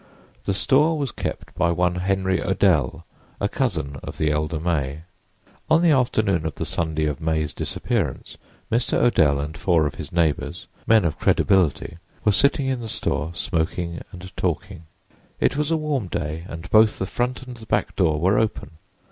[0.45, 3.05] The store was kept by one Henry Odell,
[3.39, 5.01] a cousin of the elder May.
[5.69, 8.35] On the afternoon of the Sunday of May's disappearance
[8.71, 8.97] Mr.
[8.97, 14.01] Odell and four of his neighbors, men of credibility, were sitting in the store smoking
[14.11, 14.85] and talking.
[15.39, 18.71] It was a warm day; and both the front and the back door were open.